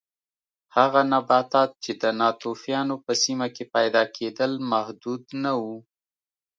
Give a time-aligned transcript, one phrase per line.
[0.77, 5.63] هغه نباتات چې د ناتوفیانو په سیمه کې پیدا کېدل محدود نه و